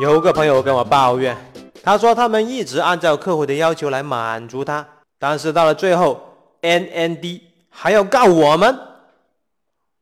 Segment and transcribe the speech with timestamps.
[0.00, 1.36] 有个朋友跟我抱怨，
[1.82, 4.86] 他说他们一直按照客户的要求来满足他，
[5.18, 6.18] 但是到了最后
[6.62, 8.78] ，NND 还要告我们。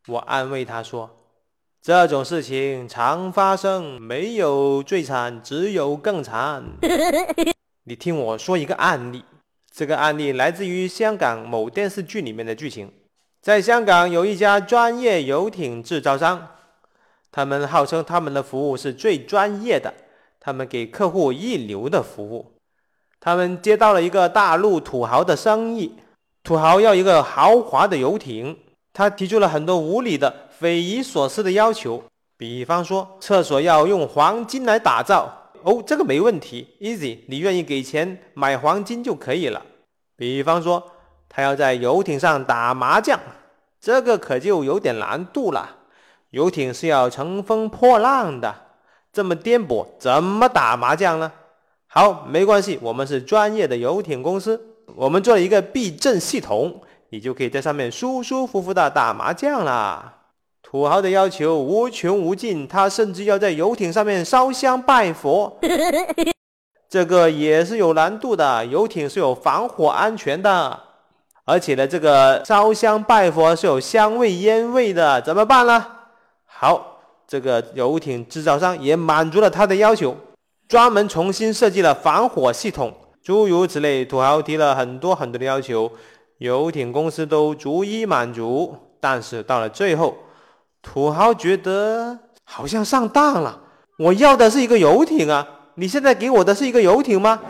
[0.07, 1.11] 我安慰他说，
[1.83, 6.63] 这种事情常发生，没有最惨，只有更惨。
[7.83, 9.25] 你听我说一个案例，
[9.75, 12.89] 这个案例来自于香港某电视剧里面的剧情。
[13.43, 16.47] 在香港有一家专业游艇制造商，
[17.39, 19.95] 他们号称他们的服务是最专业的，
[20.41, 22.55] 他们给客户一流的服务。
[23.21, 25.95] 他们接到了一个大陆土豪的生意，
[26.43, 28.59] 土豪要一个豪华的游艇，
[28.93, 32.03] 他提出了很多无理的、匪夷所思的要求，
[32.37, 39.65] 比方说厕所要用黄金来打造，哦，这个没问题，easy，你愿意给钱买黄金就可以了。
[40.17, 40.83] 比方说。
[41.31, 43.21] 他要在游艇上打麻将，
[43.79, 45.77] 这个可就有点难度了。
[46.31, 48.55] 游艇是要乘风破浪的，
[49.13, 51.33] 这么颠簸，怎么打麻将呢？
[51.87, 54.61] 好，没关系，我们是专业的游艇公司，
[54.95, 60.15] 我们做了一个避震系统，你就可以在上面舒舒服服的打麻将啦。
[60.63, 65.59] 土豪的要求无穷无尽，他甚至要在游艇上面烧香拜佛，
[66.91, 68.67] 这个也是有难度的。
[68.67, 70.79] 游艇是有防火安全的。
[71.47, 75.87] 而且呢，这个烧香拜佛是有香味烟味的，怎么办呢？
[76.61, 80.17] 好，这个游艇制造商也满足了他的要求，
[80.67, 82.93] 专门重新设计了防火系统，
[83.23, 84.05] 诸如此类。
[84.05, 85.89] 土豪提了很多很多的要求，
[86.39, 88.77] 游艇公司都逐一满足。
[88.99, 90.17] 但是到了最后，
[90.83, 93.61] 土豪觉得好像上当了。
[93.97, 97.41] 我要的是一个游艇啊，你现在给我的是一个游艇吗？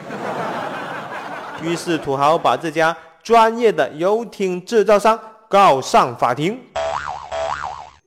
[1.62, 2.94] 于是土豪把这家。
[3.22, 6.58] 专业的游艇制造商告上法庭。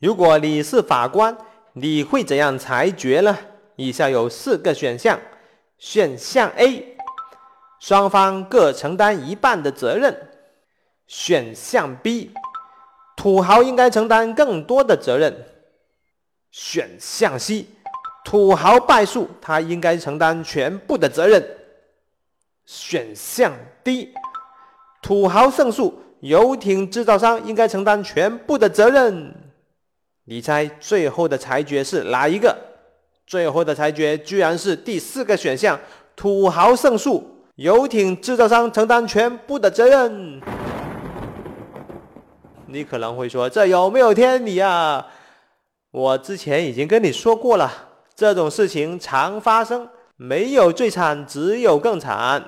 [0.01, 1.37] 如果你是法官，
[1.73, 3.37] 你会怎样裁决呢？
[3.75, 5.19] 以下有四个选项：
[5.77, 6.97] 选项 A，
[7.79, 10.11] 双方各承担一半的责任；
[11.05, 12.31] 选项 B，
[13.15, 15.31] 土豪应该承担更多的责任；
[16.49, 17.67] 选项 C，
[18.25, 21.39] 土豪败诉，他应该承担全部的责任；
[22.65, 24.15] 选项 D。
[25.03, 29.35] 土豪胜诉，游艇制造商应该承担全部的责任。
[30.25, 32.55] 你猜最后的裁决是哪一个？
[33.25, 35.79] 最后的裁决居然是第四个选项：
[36.15, 40.41] 土豪胜诉，游艇制造商承担全部的责任。
[42.67, 45.07] 你可能会说，这有没有天理啊？
[45.91, 47.71] 我之前已经跟你说过了，
[48.15, 52.43] 这种事情常发生，没有最惨，只有更惨。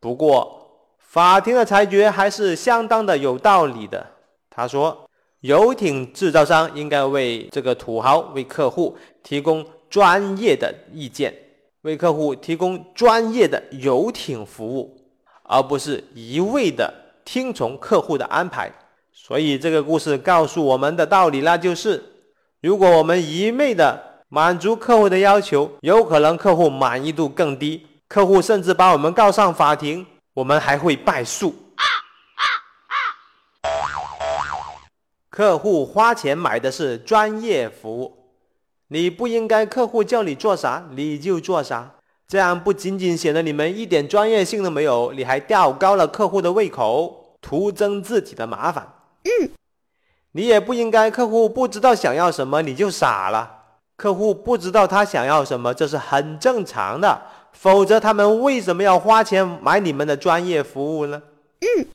[0.00, 4.04] 不过，法庭的裁决还是相当的有道理的。
[4.50, 5.05] 他说，
[5.46, 11.32] 游艇制造商应该为这个土豪、为客户提供专业的意见，
[11.82, 15.00] 为客户提供专业的游艇服务，
[15.44, 16.92] 而不是一味的
[17.24, 18.68] 听从客户的安排。
[19.12, 22.02] 所以，这个故事告诉我们的道理，那就是，
[22.60, 27.86] 如果我们一味的满足客户的要求，有可能客户满意度更低。
[28.08, 30.04] 客户甚至把我们告上法庭，
[30.34, 31.54] 我们还会败诉。
[35.36, 38.10] 客户花钱买的是专业服务，
[38.88, 41.90] 你不应该客户叫你做啥你就做啥，
[42.26, 48.90] 这样不仅仅显得你们一点专业性都没有，你还吊高了客户的胃口，徒增自己的麻烦。
[49.24, 49.50] 嗯，
[50.32, 53.64] 你也不应该客户不知道想要什么你就傻了，
[53.94, 57.20] 客户不知道他想要什么，这是很正常的。
[57.52, 61.20] 否则，他们为什么要花钱买你们的专业服务呢？
[61.60, 61.86] 嗯，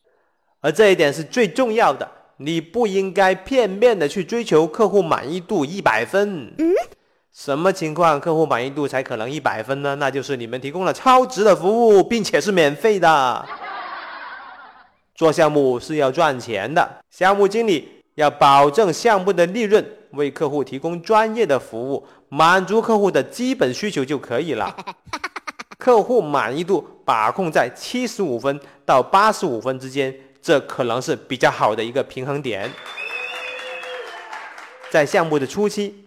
[0.59, 2.08] 而这一点是最重要的。
[2.44, 6.52] 你不应该片面的去追求客户满意度一百分。
[6.57, 6.74] 嗯，
[7.31, 9.96] 什么情况客户满意度才可能一百分呢？
[9.96, 13.46] 那就是你们提供了超值的服务，并且是免费的。
[15.13, 24.76] 做项目是要赚钱的，项目经理要保证项目的利润，为客户提供专业的服务，满足客户的基本需求就可以了。
[25.78, 32.72] 客户满意度把控在七十五分到八十五分之间，这可能是比较好的一个平衡点。
[34.90, 36.05] 在项目的初期，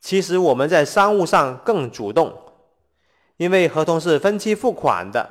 [0.00, 2.36] 其实我们在商务上更主动，
[3.36, 5.28] 因为合同是分期付款的，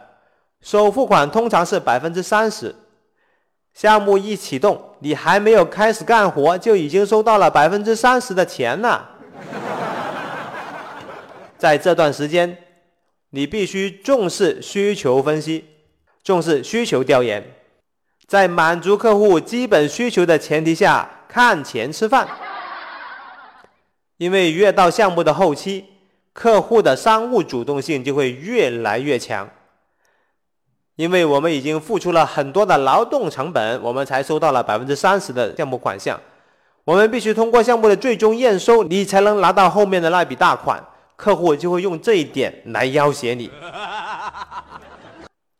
[0.61, 2.75] 首付款通常是百分之三十。
[3.73, 9.09] 项目一启动，你还没有开始干活，就已经收到了百分之三十的钱了。
[11.57, 12.63] 在这段时间。
[13.31, 15.65] 你必须重视需求分析，
[16.23, 17.43] 重视需求调研，
[18.27, 22.27] 在满足客户基本需求的前提下看钱吃饭。
[24.17, 25.85] 因为越到项目的后期，
[26.33, 29.49] 客户的商务主动性就会越来越强。
[30.95, 36.19] 因为我们已经付出了很多的劳动成本，我们才收到了百分之三十的项目款项。
[36.83, 40.83] 我们必须通过项目的最终验收，你才能拿到后面的那笔大款。
[41.15, 43.49] 客户就会用这一点来要挟你。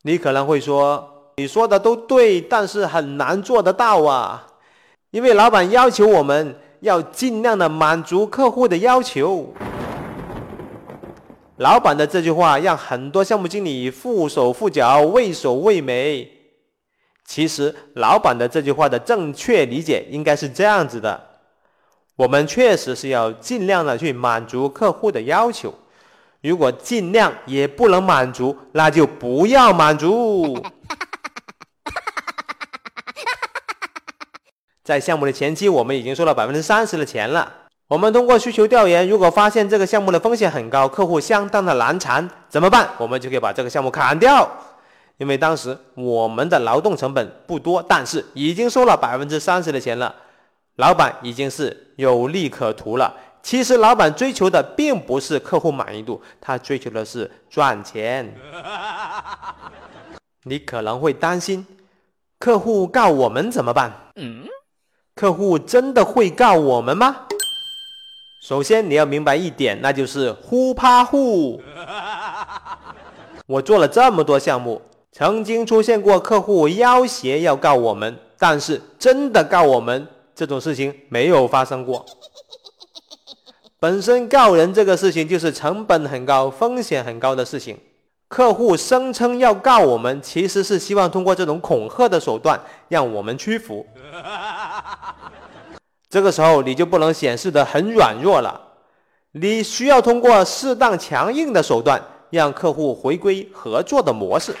[0.02, 4.44] 你可能会说，你说的都对，但是很难做得到啊，
[5.12, 9.54] 因为老板要求我们要尽量的满足客户的要求。
[11.58, 16.28] 老板的这句话让很多项目经理缚手缚脚、畏首畏尾。
[17.24, 21.20] 其实，老板的这句话的正确理解应该是这样子的：
[22.16, 25.72] 我们确实是要尽量的去满足客户的要求。
[26.40, 30.60] 如果尽量也不能满足，那就不要满足。
[34.88, 37.52] 在项目的前期，我们已经收了百分之三十的钱了。
[37.88, 42.88] 我们通过需求调研，如果发现这个项目的风险很高，客户相当的难缠，怎么办？
[42.96, 44.50] 我们就可以把这个项目砍掉，
[45.18, 50.14] 因为当时我们的劳动成本不多，但是已经收了百分之三十的钱了，
[50.76, 53.14] 老板已经是有利可图了。
[53.42, 58.34] 其实老板追求的并不是客户满意度，他追求的是赚钱。
[60.44, 61.66] 你可能会担心，
[62.38, 63.92] 客户告我们怎么办？
[64.16, 64.44] 嗯，
[65.18, 67.26] 客户真的会告我们吗？
[68.40, 71.60] 首先你要明白一点，那就是呼怕户。
[73.46, 74.80] 我做了这么多项目，
[75.10, 80.06] 曾经出现过客户要挟要告我们，但是真的告我们
[80.36, 82.06] 这种事情没有发生过。
[83.80, 87.76] 本身告人这个事情就是成本很高、风险很高的事情。
[88.28, 93.86] 客户声称要告我们，其实是希望通过这种恐吓的手段让我们屈服。
[96.10, 98.60] 这个时候你就不能显示的很软弱了，
[99.32, 104.54] 你需要通过适当强硬的手段，让客户回归合作的模式。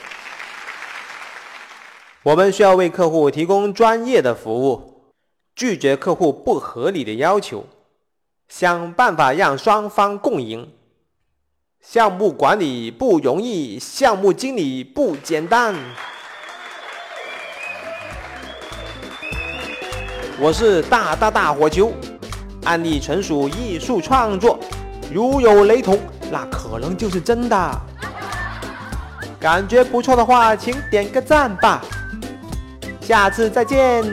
[2.22, 5.12] 我们需要为客户提供专业的服务，
[5.54, 7.64] 拒绝客户不合理的要求，
[8.48, 10.70] 想办法让双方共赢。
[11.90, 15.74] 项目管理不容易，项目经理不简单。
[20.38, 21.90] 我是大大大火球，
[22.64, 24.58] 案例纯属艺术创作，
[25.10, 25.98] 如有雷同，
[26.30, 27.80] 那可能就是真的。
[29.40, 31.82] 感觉不错的话，请点个赞吧。
[33.00, 34.04] 下次再见。